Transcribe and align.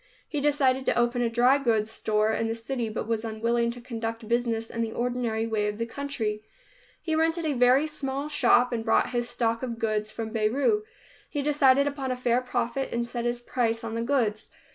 He 0.27 0.41
decided 0.41 0.83
to 0.87 0.97
open 0.97 1.21
a 1.21 1.29
dry 1.29 1.59
goods 1.59 1.91
store 1.91 2.31
in 2.33 2.47
the 2.47 2.55
city, 2.55 2.89
but 2.89 3.07
was 3.07 3.23
unwilling 3.23 3.69
to 3.69 3.79
conduct 3.79 4.27
business 4.27 4.71
in 4.71 4.81
the 4.81 4.91
ordinary 4.91 5.45
way 5.45 5.67
of 5.67 5.77
the 5.77 5.85
country. 5.85 6.41
He 6.99 7.13
rented 7.13 7.45
a 7.45 7.53
very 7.53 7.85
small 7.85 8.27
shop 8.27 8.71
and 8.73 8.83
brought 8.83 9.11
his 9.11 9.29
stock 9.29 9.61
of 9.61 9.77
goods 9.77 10.09
from 10.11 10.31
Beirut. 10.31 10.85
He 11.29 11.43
decided 11.43 11.85
upon 11.85 12.09
a 12.09 12.15
fair 12.15 12.41
profit, 12.41 12.89
and 12.91 13.05
set 13.05 13.25
his 13.25 13.41
price 13.41 13.83
on 13.83 13.93
the 13.93 14.01
goods. 14.01 14.49